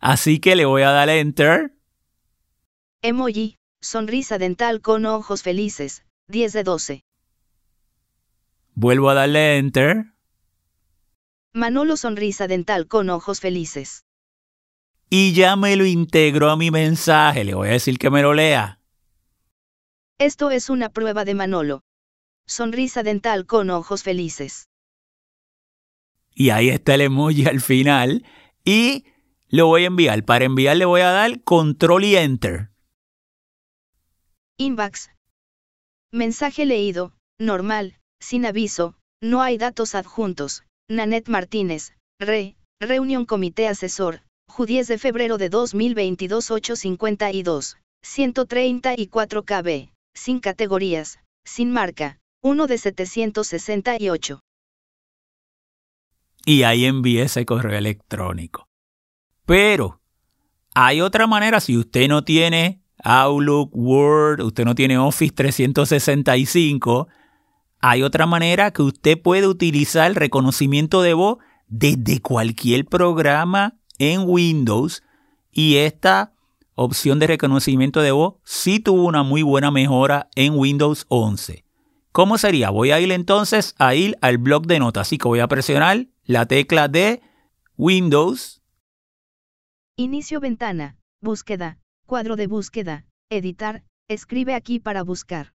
Así 0.00 0.40
que 0.40 0.56
le 0.56 0.64
voy 0.64 0.80
a 0.80 0.90
dar 0.90 1.10
enter. 1.10 1.74
Emoji, 3.02 3.56
sonrisa 3.82 4.38
dental 4.38 4.80
con 4.80 5.04
ojos 5.04 5.42
felices, 5.42 6.06
10 6.28 6.52
de 6.54 6.62
12. 6.64 7.00
Vuelvo 8.74 9.10
a 9.10 9.14
darle 9.14 9.58
enter. 9.58 10.14
Manolo 11.52 11.98
sonrisa 11.98 12.48
dental 12.48 12.88
con 12.88 13.10
ojos 13.10 13.40
felices. 13.40 14.03
Y 15.10 15.32
ya 15.32 15.56
me 15.56 15.76
lo 15.76 15.86
integró 15.86 16.50
a 16.50 16.56
mi 16.56 16.70
mensaje. 16.70 17.44
Le 17.44 17.54
voy 17.54 17.68
a 17.68 17.72
decir 17.72 17.98
que 17.98 18.10
me 18.10 18.22
lo 18.22 18.34
lea. 18.34 18.80
Esto 20.18 20.50
es 20.50 20.70
una 20.70 20.88
prueba 20.90 21.24
de 21.24 21.34
Manolo. 21.34 21.82
Sonrisa 22.46 23.02
dental 23.02 23.46
con 23.46 23.70
ojos 23.70 24.02
felices. 24.02 24.68
Y 26.34 26.50
ahí 26.50 26.68
está 26.68 26.94
el 26.94 27.02
emoji 27.02 27.46
al 27.46 27.60
final. 27.60 28.24
Y 28.64 29.04
lo 29.48 29.66
voy 29.66 29.84
a 29.84 29.86
enviar. 29.86 30.24
Para 30.24 30.44
enviar 30.44 30.76
le 30.76 30.84
voy 30.84 31.00
a 31.00 31.10
dar 31.10 31.42
control 31.42 32.04
y 32.04 32.16
enter. 32.16 32.70
Inbox. 34.56 35.10
Mensaje 36.12 36.64
leído, 36.64 37.12
normal, 37.38 37.98
sin 38.20 38.46
aviso, 38.46 38.94
no 39.20 39.42
hay 39.42 39.58
datos 39.58 39.94
adjuntos. 39.96 40.62
Nanette 40.88 41.28
Martínez, 41.28 41.92
Re, 42.20 42.56
Reunión 42.78 43.24
Comité 43.24 43.66
Asesor, 43.66 44.22
Ju 44.56 44.66
10 44.66 44.86
de 44.86 44.98
febrero 44.98 45.36
de 45.36 45.48
2022 45.48 46.50
852, 46.50 47.76
134 48.02 49.42
KB, 49.42 49.88
sin 50.14 50.38
categorías, 50.38 51.18
sin 51.44 51.72
marca, 51.72 52.20
1 52.40 52.66
de 52.68 52.78
768. 52.78 54.40
Y 56.46 56.62
ahí 56.62 56.84
envié 56.84 57.22
ese 57.22 57.44
correo 57.44 57.76
electrónico. 57.76 58.68
Pero 59.44 60.00
hay 60.74 61.00
otra 61.00 61.26
manera, 61.26 61.58
si 61.58 61.76
usted 61.76 62.06
no 62.06 62.22
tiene 62.22 62.80
Outlook, 63.02 63.70
Word, 63.74 64.40
usted 64.40 64.64
no 64.64 64.76
tiene 64.76 64.98
Office 64.98 65.32
365, 65.34 67.08
hay 67.80 68.02
otra 68.02 68.26
manera 68.26 68.70
que 68.70 68.82
usted 68.82 69.20
puede 69.20 69.48
utilizar 69.48 70.06
el 70.06 70.14
reconocimiento 70.14 71.02
de 71.02 71.14
voz 71.14 71.38
desde 71.66 72.20
cualquier 72.20 72.84
programa 72.84 73.78
en 73.98 74.22
Windows 74.26 75.02
y 75.50 75.76
esta 75.76 76.32
opción 76.74 77.18
de 77.18 77.28
reconocimiento 77.28 78.00
de 78.00 78.12
voz 78.12 78.34
sí 78.44 78.80
tuvo 78.80 79.04
una 79.04 79.22
muy 79.22 79.42
buena 79.42 79.70
mejora 79.70 80.28
en 80.34 80.54
Windows 80.58 81.06
11. 81.08 81.64
¿Cómo 82.12 82.38
sería? 82.38 82.70
Voy 82.70 82.90
a 82.90 83.00
ir 83.00 83.10
entonces 83.12 83.74
a 83.78 83.94
ir 83.94 84.16
al 84.20 84.38
blog 84.38 84.66
de 84.66 84.78
notas, 84.78 85.08
así 85.08 85.18
que 85.18 85.28
voy 85.28 85.40
a 85.40 85.48
presionar 85.48 86.06
la 86.24 86.46
tecla 86.46 86.88
de 86.88 87.22
Windows. 87.76 88.62
Inicio 89.96 90.40
ventana, 90.40 90.96
búsqueda, 91.20 91.78
cuadro 92.06 92.36
de 92.36 92.46
búsqueda, 92.46 93.04
editar, 93.30 93.84
escribe 94.08 94.54
aquí 94.54 94.80
para 94.80 95.02
buscar. 95.02 95.54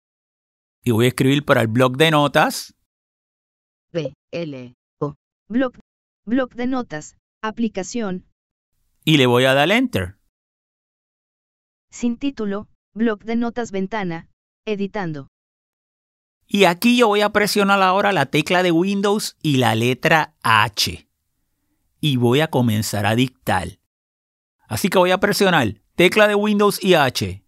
Y 0.84 0.90
voy 0.90 1.06
a 1.06 1.08
escribir 1.08 1.44
para 1.44 1.62
el 1.62 1.68
blog 1.68 1.96
de 1.96 2.10
notas. 2.10 2.74
B, 3.92 4.12
L, 4.32 4.74
O. 5.00 5.14
Blog, 5.48 5.72
blog 6.24 6.54
de 6.54 6.66
notas, 6.66 7.16
aplicación, 7.48 8.24
Y 9.04 9.18
le 9.18 9.26
voy 9.26 9.44
a 9.44 9.52
dar 9.54 9.70
enter. 9.70 10.16
sin 11.90 12.16
título, 12.16 12.68
blog 12.94 13.22
de 13.24 13.36
notas 13.36 13.70
ventana, 13.70 14.28
editando. 14.66 15.28
Y 16.46 16.64
aquí 16.64 16.96
yo 16.96 17.08
voy 17.08 17.20
a 17.20 17.30
presionar 17.30 17.80
ahora 17.82 18.12
la 18.12 18.26
tecla 18.26 18.62
de 18.62 18.72
Windows 18.72 19.36
y 19.42 19.58
la 19.58 19.74
letra 19.74 20.34
H. 20.42 21.06
Y 22.00 22.16
voy 22.16 22.40
a 22.40 22.48
comenzar 22.48 23.04
a 23.06 23.14
dictar. 23.14 23.78
Así 24.66 24.88
que 24.88 24.98
voy 24.98 25.10
a 25.10 25.18
presionar 25.20 25.82
tecla 25.94 26.26
de 26.26 26.34
Windows 26.34 26.82
y 26.82 26.94
H. 26.94 27.44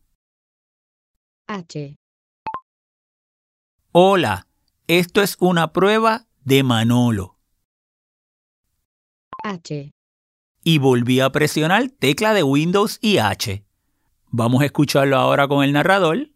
H. 1.48 1.96
Hola, 3.92 4.46
esto 4.86 5.22
es 5.22 5.36
una 5.40 5.72
prueba 5.72 6.26
de 6.44 6.62
Manolo. 6.62 7.35
H. 9.46 9.92
Y 10.64 10.78
volví 10.78 11.20
a 11.20 11.30
presionar 11.30 11.88
tecla 11.90 12.34
de 12.34 12.42
Windows 12.42 12.98
y 13.00 13.18
H. 13.18 13.64
Vamos 14.28 14.62
a 14.62 14.64
escucharlo 14.64 15.16
ahora 15.16 15.46
con 15.46 15.62
el 15.62 15.72
narrador. 15.72 16.30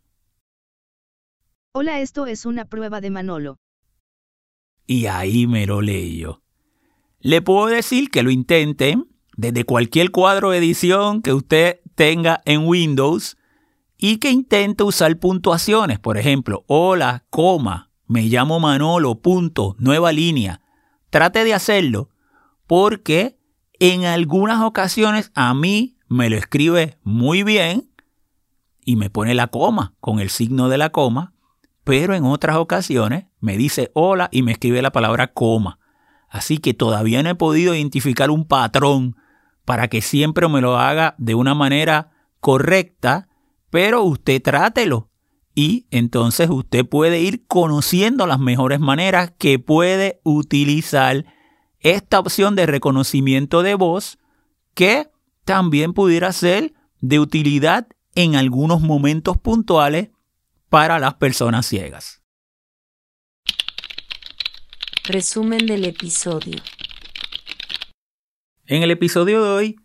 Hola, 1.72 2.00
esto 2.00 2.26
es 2.26 2.46
una 2.46 2.66
prueba 2.66 3.00
de 3.00 3.10
Manolo. 3.10 3.56
Y 4.86 5.06
ahí 5.06 5.48
me 5.48 5.66
lo 5.66 5.80
leyo. 5.80 6.42
Le 7.18 7.42
puedo 7.42 7.66
decir 7.66 8.10
que 8.10 8.22
lo 8.22 8.30
intenten 8.30 9.08
desde 9.36 9.64
cualquier 9.64 10.12
cuadro 10.12 10.50
de 10.50 10.58
edición 10.58 11.20
que 11.20 11.32
usted 11.32 11.80
tenga 11.96 12.40
en 12.44 12.66
Windows 12.66 13.36
y 13.98 14.18
que 14.18 14.30
intente 14.30 14.84
usar 14.84 15.18
puntuaciones. 15.18 15.98
Por 15.98 16.16
ejemplo, 16.16 16.64
hola, 16.68 17.24
coma, 17.28 17.90
me 18.06 18.22
llamo 18.22 18.60
Manolo, 18.60 19.16
punto, 19.20 19.74
nueva 19.78 20.12
línea. 20.12 20.60
Trate 21.10 21.44
de 21.44 21.54
hacerlo 21.54 22.10
porque 22.70 23.36
en 23.80 24.04
algunas 24.04 24.62
ocasiones 24.62 25.32
a 25.34 25.52
mí 25.54 25.96
me 26.06 26.30
lo 26.30 26.36
escribe 26.36 26.98
muy 27.02 27.42
bien 27.42 27.90
y 28.84 28.94
me 28.94 29.10
pone 29.10 29.34
la 29.34 29.48
coma 29.48 29.96
con 29.98 30.20
el 30.20 30.30
signo 30.30 30.68
de 30.68 30.78
la 30.78 30.90
coma, 30.90 31.34
pero 31.82 32.14
en 32.14 32.24
otras 32.24 32.58
ocasiones 32.58 33.24
me 33.40 33.56
dice 33.56 33.90
hola 33.92 34.28
y 34.30 34.42
me 34.42 34.52
escribe 34.52 34.82
la 34.82 34.92
palabra 34.92 35.32
coma. 35.32 35.80
Así 36.28 36.58
que 36.58 36.72
todavía 36.72 37.24
no 37.24 37.30
he 37.30 37.34
podido 37.34 37.74
identificar 37.74 38.30
un 38.30 38.46
patrón 38.46 39.16
para 39.64 39.88
que 39.88 40.00
siempre 40.00 40.46
me 40.46 40.60
lo 40.60 40.78
haga 40.78 41.16
de 41.18 41.34
una 41.34 41.56
manera 41.56 42.12
correcta, 42.38 43.26
pero 43.70 44.04
usted 44.04 44.40
trátelo. 44.40 45.10
Y 45.56 45.88
entonces 45.90 46.48
usted 46.48 46.86
puede 46.86 47.18
ir 47.18 47.48
conociendo 47.48 48.28
las 48.28 48.38
mejores 48.38 48.78
maneras 48.78 49.32
que 49.38 49.58
puede 49.58 50.20
utilizar 50.22 51.24
esta 51.80 52.18
opción 52.18 52.54
de 52.54 52.66
reconocimiento 52.66 53.62
de 53.62 53.74
voz 53.74 54.18
que 54.74 55.10
también 55.44 55.92
pudiera 55.94 56.32
ser 56.32 56.74
de 57.00 57.18
utilidad 57.18 57.88
en 58.14 58.36
algunos 58.36 58.80
momentos 58.80 59.38
puntuales 59.38 60.10
para 60.68 60.98
las 60.98 61.14
personas 61.14 61.66
ciegas. 61.66 62.22
Resumen 65.04 65.66
del 65.66 65.86
episodio. 65.86 66.60
En 68.66 68.82
el 68.82 68.90
episodio 68.90 69.42
de 69.42 69.50
hoy 69.50 69.76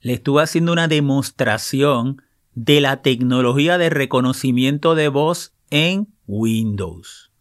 le 0.00 0.14
estuve 0.14 0.42
haciendo 0.42 0.72
una 0.72 0.88
demostración 0.88 2.20
de 2.54 2.80
la 2.80 3.00
tecnología 3.00 3.78
de 3.78 3.88
reconocimiento 3.88 4.94
de 4.94 5.08
voz 5.08 5.54
en 5.70 6.08
Windows. 6.26 7.32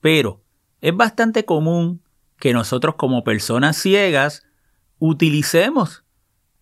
Pero 0.00 0.44
es 0.80 0.96
bastante 0.96 1.44
común 1.44 2.02
que 2.42 2.52
nosotros 2.52 2.96
como 2.96 3.22
personas 3.22 3.76
ciegas 3.76 4.42
utilicemos 4.98 6.02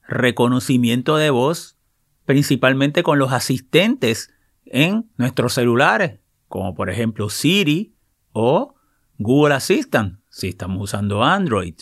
reconocimiento 0.07 1.17
de 1.17 1.31
voz 1.31 1.79
principalmente 2.27 3.03
con 3.03 3.19
los 3.19 3.33
asistentes 3.33 4.31
en 4.67 5.11
nuestros 5.17 5.55
celulares, 5.55 6.21
como 6.49 6.75
por 6.75 6.91
ejemplo 6.91 7.31
Siri 7.31 7.95
o 8.33 8.75
Google 9.17 9.55
Assistant, 9.55 10.21
si 10.29 10.49
estamos 10.49 10.83
usando 10.83 11.25
Android. 11.25 11.77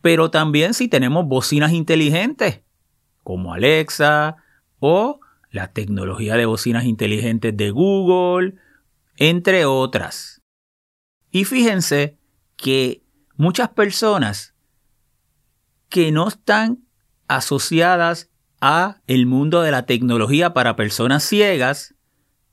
Pero 0.00 0.30
también 0.30 0.72
si 0.72 0.86
tenemos 0.86 1.26
bocinas 1.26 1.72
inteligentes, 1.72 2.60
como 3.24 3.54
Alexa 3.54 4.36
o 4.78 5.18
la 5.50 5.72
tecnología 5.72 6.36
de 6.36 6.46
bocinas 6.46 6.84
inteligentes 6.84 7.56
de 7.56 7.72
Google, 7.72 8.54
entre 9.16 9.64
otras. 9.64 10.42
Y 11.32 11.44
fíjense 11.44 12.18
que 12.64 13.04
muchas 13.36 13.68
personas 13.68 14.54
que 15.90 16.10
no 16.12 16.28
están 16.28 16.86
asociadas 17.28 18.30
a 18.58 19.02
el 19.06 19.26
mundo 19.26 19.60
de 19.60 19.70
la 19.70 19.84
tecnología 19.84 20.54
para 20.54 20.74
personas 20.74 21.24
ciegas 21.24 21.94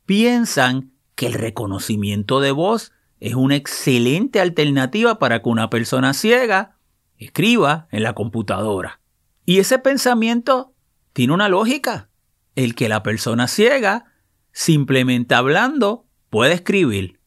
piensan 0.05 0.91
que 1.15 1.27
el 1.27 1.33
reconocimiento 1.33 2.41
de 2.41 2.51
voz 2.51 2.91
es 3.21 3.35
una 3.35 3.55
excelente 3.55 4.41
alternativa 4.41 5.17
para 5.17 5.41
que 5.41 5.47
una 5.47 5.69
persona 5.69 6.13
ciega 6.13 6.77
escriba 7.15 7.87
en 7.89 8.03
la 8.03 8.11
computadora. 8.11 8.99
Y 9.45 9.59
ese 9.59 9.79
pensamiento 9.79 10.73
tiene 11.13 11.31
una 11.31 11.47
lógica. 11.47 12.09
El 12.57 12.75
que 12.75 12.89
la 12.89 13.01
persona 13.01 13.47
ciega, 13.47 14.11
simplemente 14.51 15.35
hablando, 15.35 16.05
puede 16.29 16.55
escribir. 16.55 17.21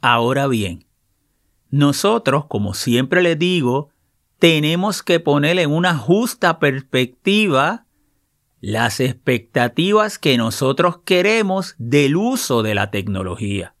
Ahora 0.00 0.48
bien, 0.48 0.89
nosotros, 1.70 2.46
como 2.46 2.74
siempre 2.74 3.22
les 3.22 3.38
digo, 3.38 3.90
tenemos 4.38 5.02
que 5.02 5.20
poner 5.20 5.58
en 5.58 5.70
una 5.70 5.96
justa 5.96 6.58
perspectiva 6.58 7.86
las 8.60 9.00
expectativas 9.00 10.18
que 10.18 10.36
nosotros 10.36 10.98
queremos 11.04 11.74
del 11.78 12.16
uso 12.16 12.62
de 12.62 12.74
la 12.74 12.90
tecnología. 12.90 13.74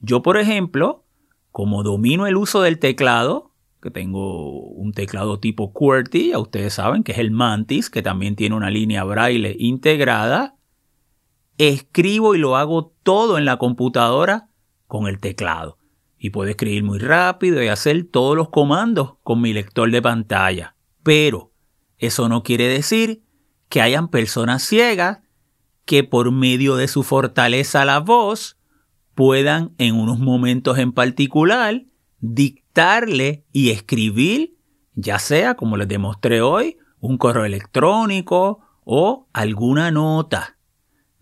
Yo, 0.00 0.22
por 0.22 0.36
ejemplo, 0.36 1.04
como 1.52 1.82
domino 1.82 2.26
el 2.26 2.36
uso 2.36 2.62
del 2.62 2.78
teclado, 2.78 3.52
que 3.82 3.90
tengo 3.90 4.60
un 4.60 4.92
teclado 4.92 5.38
tipo 5.40 5.72
QWERTY, 5.72 6.30
ya 6.30 6.38
ustedes 6.38 6.74
saben 6.74 7.02
que 7.02 7.12
es 7.12 7.18
el 7.18 7.30
Mantis, 7.30 7.90
que 7.90 8.02
también 8.02 8.36
tiene 8.36 8.56
una 8.56 8.70
línea 8.70 9.04
braille 9.04 9.56
integrada, 9.58 10.56
escribo 11.58 12.34
y 12.34 12.38
lo 12.38 12.56
hago 12.56 12.92
todo 13.02 13.38
en 13.38 13.44
la 13.44 13.58
computadora 13.58 14.48
con 14.86 15.06
el 15.06 15.18
teclado. 15.18 15.79
Y 16.22 16.30
puedo 16.30 16.50
escribir 16.50 16.84
muy 16.84 16.98
rápido 16.98 17.62
y 17.62 17.68
hacer 17.68 18.04
todos 18.04 18.36
los 18.36 18.50
comandos 18.50 19.14
con 19.22 19.40
mi 19.40 19.54
lector 19.54 19.90
de 19.90 20.02
pantalla. 20.02 20.76
Pero 21.02 21.50
eso 21.96 22.28
no 22.28 22.42
quiere 22.42 22.68
decir 22.68 23.22
que 23.70 23.80
hayan 23.80 24.08
personas 24.08 24.62
ciegas 24.62 25.20
que 25.86 26.04
por 26.04 26.30
medio 26.30 26.76
de 26.76 26.88
su 26.88 27.04
fortaleza 27.04 27.86
la 27.86 28.00
voz 28.00 28.58
puedan 29.14 29.72
en 29.78 29.94
unos 29.94 30.18
momentos 30.18 30.76
en 30.76 30.92
particular 30.92 31.84
dictarle 32.20 33.46
y 33.50 33.70
escribir, 33.70 34.58
ya 34.94 35.18
sea, 35.18 35.54
como 35.54 35.78
les 35.78 35.88
demostré 35.88 36.42
hoy, 36.42 36.76
un 37.00 37.16
correo 37.16 37.46
electrónico 37.46 38.60
o 38.84 39.26
alguna 39.32 39.90
nota. 39.90 40.58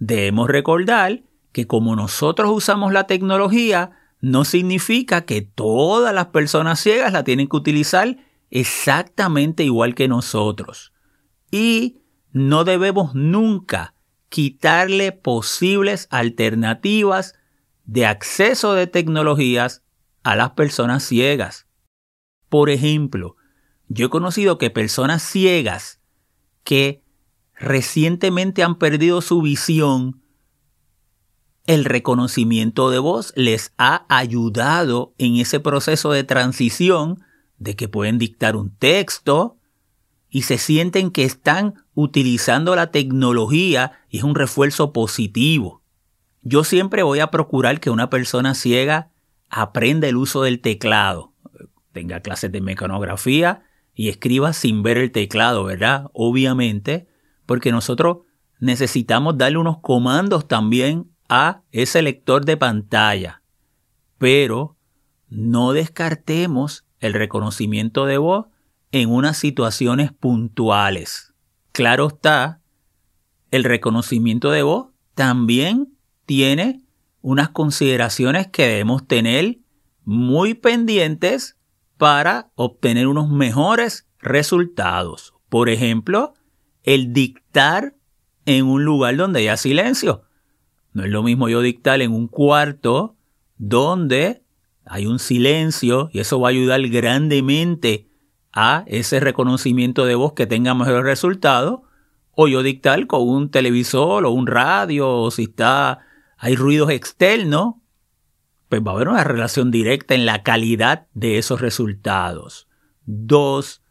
Debemos 0.00 0.48
recordar 0.48 1.22
que 1.52 1.66
como 1.66 1.94
nosotros 1.94 2.50
usamos 2.52 2.92
la 2.92 3.06
tecnología, 3.06 3.97
no 4.20 4.44
significa 4.44 5.24
que 5.24 5.42
todas 5.42 6.14
las 6.14 6.26
personas 6.26 6.80
ciegas 6.80 7.12
la 7.12 7.24
tienen 7.24 7.48
que 7.48 7.56
utilizar 7.56 8.16
exactamente 8.50 9.64
igual 9.64 9.94
que 9.94 10.08
nosotros. 10.08 10.92
Y 11.50 11.98
no 12.32 12.64
debemos 12.64 13.14
nunca 13.14 13.94
quitarle 14.28 15.12
posibles 15.12 16.08
alternativas 16.10 17.34
de 17.84 18.06
acceso 18.06 18.74
de 18.74 18.86
tecnologías 18.86 19.82
a 20.22 20.36
las 20.36 20.50
personas 20.50 21.02
ciegas. 21.04 21.66
Por 22.48 22.70
ejemplo, 22.70 23.36
yo 23.88 24.06
he 24.06 24.10
conocido 24.10 24.58
que 24.58 24.70
personas 24.70 25.22
ciegas 25.22 26.00
que 26.64 27.02
recientemente 27.54 28.62
han 28.62 28.76
perdido 28.76 29.22
su 29.22 29.40
visión, 29.40 30.22
el 31.68 31.84
reconocimiento 31.84 32.88
de 32.88 32.98
voz 32.98 33.34
les 33.36 33.74
ha 33.76 34.06
ayudado 34.08 35.12
en 35.18 35.36
ese 35.36 35.60
proceso 35.60 36.10
de 36.10 36.24
transición 36.24 37.20
de 37.58 37.76
que 37.76 37.88
pueden 37.88 38.16
dictar 38.16 38.56
un 38.56 38.74
texto 38.74 39.58
y 40.30 40.42
se 40.42 40.56
sienten 40.56 41.10
que 41.10 41.24
están 41.24 41.84
utilizando 41.92 42.74
la 42.74 42.90
tecnología 42.90 43.92
y 44.08 44.16
es 44.16 44.24
un 44.24 44.34
refuerzo 44.34 44.94
positivo. 44.94 45.82
Yo 46.40 46.64
siempre 46.64 47.02
voy 47.02 47.20
a 47.20 47.30
procurar 47.30 47.80
que 47.80 47.90
una 47.90 48.08
persona 48.08 48.54
ciega 48.54 49.10
aprenda 49.50 50.08
el 50.08 50.16
uso 50.16 50.44
del 50.44 50.60
teclado, 50.60 51.34
tenga 51.92 52.20
clases 52.20 52.50
de 52.50 52.62
mecanografía 52.62 53.62
y 53.94 54.08
escriba 54.08 54.54
sin 54.54 54.82
ver 54.82 54.96
el 54.96 55.12
teclado, 55.12 55.64
¿verdad? 55.64 56.06
Obviamente, 56.14 57.08
porque 57.44 57.72
nosotros 57.72 58.20
necesitamos 58.58 59.36
darle 59.36 59.58
unos 59.58 59.80
comandos 59.80 60.48
también 60.48 61.10
a 61.28 61.62
ese 61.72 62.02
lector 62.02 62.44
de 62.44 62.56
pantalla. 62.56 63.42
Pero 64.18 64.76
no 65.28 65.72
descartemos 65.72 66.86
el 67.00 67.12
reconocimiento 67.12 68.06
de 68.06 68.18
voz 68.18 68.46
en 68.92 69.10
unas 69.10 69.36
situaciones 69.36 70.12
puntuales. 70.12 71.34
Claro 71.72 72.08
está, 72.08 72.60
el 73.50 73.64
reconocimiento 73.64 74.50
de 74.50 74.62
voz 74.62 74.88
también 75.14 75.94
tiene 76.26 76.82
unas 77.20 77.50
consideraciones 77.50 78.46
que 78.48 78.66
debemos 78.66 79.06
tener 79.06 79.58
muy 80.04 80.54
pendientes 80.54 81.56
para 81.96 82.50
obtener 82.54 83.06
unos 83.06 83.28
mejores 83.28 84.08
resultados. 84.20 85.34
Por 85.48 85.68
ejemplo, 85.68 86.34
el 86.84 87.12
dictar 87.12 87.96
en 88.46 88.66
un 88.66 88.84
lugar 88.84 89.16
donde 89.16 89.40
haya 89.40 89.56
silencio. 89.56 90.22
No 90.98 91.04
es 91.04 91.10
lo 91.10 91.22
mismo 91.22 91.48
yo 91.48 91.60
dictar 91.60 92.02
en 92.02 92.12
un 92.12 92.26
cuarto 92.26 93.14
donde 93.56 94.42
hay 94.84 95.06
un 95.06 95.20
silencio 95.20 96.10
y 96.12 96.18
eso 96.18 96.40
va 96.40 96.48
a 96.48 96.50
ayudar 96.50 96.82
grandemente 96.88 98.08
a 98.52 98.82
ese 98.88 99.20
reconocimiento 99.20 100.06
de 100.06 100.16
voz 100.16 100.32
que 100.32 100.48
tenga 100.48 100.74
mejor 100.74 101.04
resultado. 101.04 101.84
O 102.32 102.48
yo 102.48 102.64
dictar 102.64 103.06
con 103.06 103.28
un 103.28 103.48
televisor 103.48 104.24
o 104.24 104.32
un 104.32 104.48
radio, 104.48 105.08
o 105.08 105.30
si 105.30 105.44
está, 105.44 106.00
hay 106.36 106.56
ruidos 106.56 106.90
externos, 106.90 107.76
pues 108.68 108.82
va 108.82 108.90
a 108.90 108.94
haber 108.94 109.08
una 109.08 109.22
relación 109.22 109.70
directa 109.70 110.16
en 110.16 110.26
la 110.26 110.42
calidad 110.42 111.06
de 111.14 111.38
esos 111.38 111.60
resultados. 111.60 112.66
Dos, 113.06 113.82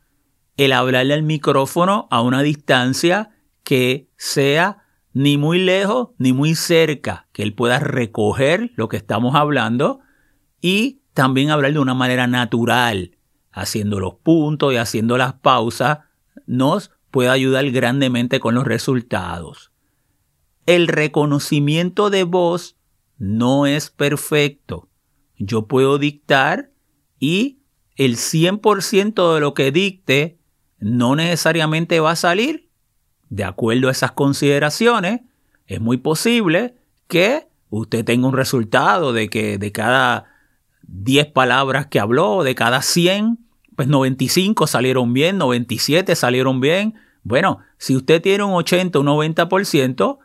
el 0.57 0.73
hablarle 0.73 1.13
al 1.13 1.23
micrófono 1.23 2.09
a 2.11 2.21
una 2.21 2.41
distancia 2.41 3.29
que 3.63 4.09
sea 4.17 4.86
ni 5.17 5.35
muy 5.35 5.57
lejos 5.57 6.09
ni 6.19 6.31
muy 6.31 6.53
cerca, 6.53 7.27
que 7.33 7.41
él 7.41 7.55
pueda 7.55 7.79
recoger 7.79 8.71
lo 8.75 8.87
que 8.87 8.97
estamos 8.97 9.33
hablando 9.33 9.99
y 10.61 11.01
también 11.15 11.49
hablar 11.49 11.73
de 11.73 11.79
una 11.79 11.95
manera 11.95 12.27
natural, 12.27 13.17
haciendo 13.51 13.99
los 13.99 14.13
puntos 14.13 14.73
y 14.73 14.77
haciendo 14.77 15.17
las 15.17 15.33
pausas, 15.33 16.01
nos 16.45 16.91
puede 17.09 17.29
ayudar 17.29 17.67
grandemente 17.71 18.39
con 18.39 18.53
los 18.53 18.65
resultados. 18.65 19.71
El 20.67 20.87
reconocimiento 20.87 22.11
de 22.11 22.23
voz 22.23 22.77
no 23.17 23.65
es 23.65 23.89
perfecto. 23.89 24.87
Yo 25.35 25.65
puedo 25.67 25.97
dictar 25.97 26.69
y 27.19 27.57
el 27.95 28.17
100% 28.17 29.33
de 29.33 29.39
lo 29.39 29.55
que 29.55 29.71
dicte 29.71 30.37
no 30.77 31.15
necesariamente 31.15 31.99
va 31.99 32.11
a 32.11 32.15
salir. 32.15 32.66
De 33.29 33.43
acuerdo 33.43 33.89
a 33.89 33.91
esas 33.91 34.11
consideraciones, 34.11 35.21
es 35.65 35.81
muy 35.81 35.97
posible 35.97 36.75
que 37.07 37.47
usted 37.69 38.05
tenga 38.05 38.27
un 38.27 38.33
resultado 38.33 39.13
de 39.13 39.29
que 39.29 39.57
de 39.57 39.71
cada 39.71 40.25
10 40.83 41.27
palabras 41.27 41.87
que 41.87 41.99
habló, 41.99 42.43
de 42.43 42.55
cada 42.55 42.81
100, 42.81 43.39
pues 43.75 43.87
95 43.87 44.67
salieron 44.67 45.13
bien, 45.13 45.37
97 45.37 46.15
salieron 46.15 46.61
bien. 46.61 46.95
Bueno, 47.23 47.59
si 47.77 47.95
usted 47.95 48.21
tiene 48.21 48.43
un 48.43 48.53
80 48.53 48.97
o 48.97 49.01
un 49.01 49.07
90%, 49.07 50.17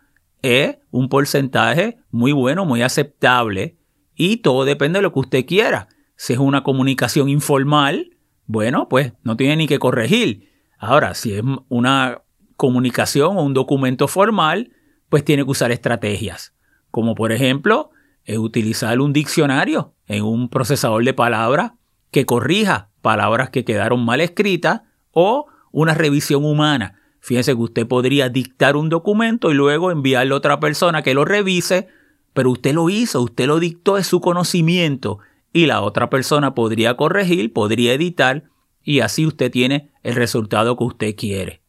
es 0.42 0.78
un 0.90 1.08
porcentaje 1.08 1.98
muy 2.10 2.32
bueno, 2.32 2.64
muy 2.64 2.82
aceptable 2.82 3.76
y 4.14 4.38
todo 4.38 4.64
depende 4.64 4.98
de 4.98 5.02
lo 5.02 5.12
que 5.12 5.20
usted 5.20 5.46
quiera. 5.46 5.88
Si 6.16 6.32
es 6.32 6.38
una 6.38 6.62
comunicación 6.62 7.28
informal, 7.28 8.16
bueno, 8.46 8.88
pues 8.88 9.12
no 9.22 9.36
tiene 9.36 9.56
ni 9.56 9.66
que 9.66 9.78
corregir. 9.78 10.50
Ahora, 10.78 11.14
si 11.14 11.34
es 11.34 11.42
una 11.68 12.22
comunicación 12.56 13.36
o 13.36 13.42
un 13.42 13.54
documento 13.54 14.08
formal, 14.08 14.72
pues 15.08 15.24
tiene 15.24 15.44
que 15.44 15.50
usar 15.50 15.72
estrategias, 15.72 16.54
como 16.90 17.14
por 17.14 17.32
ejemplo, 17.32 17.90
utilizar 18.38 19.00
un 19.00 19.12
diccionario 19.12 19.94
en 20.06 20.24
un 20.24 20.48
procesador 20.48 21.04
de 21.04 21.14
palabras 21.14 21.72
que 22.10 22.24
corrija 22.24 22.90
palabras 23.00 23.50
que 23.50 23.64
quedaron 23.64 24.04
mal 24.04 24.20
escritas 24.20 24.82
o 25.10 25.46
una 25.72 25.94
revisión 25.94 26.44
humana 26.44 27.02
Fíjense 27.22 27.54
que 27.54 27.62
usted 27.62 27.86
podría 27.86 28.28
dictar 28.28 28.76
un 28.76 28.88
documento 28.88 29.52
y 29.52 29.54
luego 29.54 29.92
enviarle 29.92 30.34
a 30.34 30.36
otra 30.36 30.58
persona 30.58 31.02
que 31.02 31.14
lo 31.14 31.24
revise, 31.24 31.86
pero 32.32 32.50
usted 32.50 32.74
lo 32.74 32.90
hizo, 32.90 33.22
usted 33.22 33.46
lo 33.46 33.60
dictó, 33.60 33.96
es 33.96 34.08
su 34.08 34.20
conocimiento 34.20 35.20
y 35.52 35.66
la 35.66 35.82
otra 35.82 36.10
persona 36.10 36.56
podría 36.56 36.96
corregir, 36.96 37.52
podría 37.52 37.92
editar 37.92 38.50
y 38.82 39.00
así 39.00 39.24
usted 39.24 39.52
tiene 39.52 39.92
el 40.02 40.16
resultado 40.16 40.76
que 40.76 40.82
usted 40.82 41.14
quiere. 41.14 41.61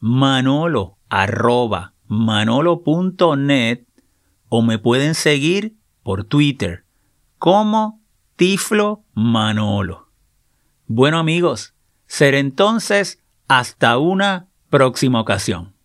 manolo 0.00 0.96
arroba 1.08 1.94
manolo.net 2.06 3.84
o 4.48 4.62
me 4.62 4.78
pueden 4.78 5.14
seguir 5.14 5.76
por 6.02 6.24
Twitter 6.24 6.84
como 7.38 8.00
Tiflo 8.36 9.02
Manolo. 9.14 10.08
Bueno 10.86 11.18
amigos, 11.18 11.74
será 12.06 12.38
entonces 12.38 13.22
hasta 13.48 13.98
una 13.98 14.48
próxima 14.70 15.20
ocasión. 15.20 15.75